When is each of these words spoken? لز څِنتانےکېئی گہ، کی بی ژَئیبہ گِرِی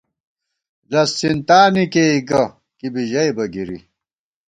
لز 0.91 1.09
څِنتانےکېئی 1.19 2.17
گہ، 2.29 2.43
کی 2.77 2.87
بی 2.93 3.03
ژَئیبہ 3.11 3.45
گِرِی 3.53 3.79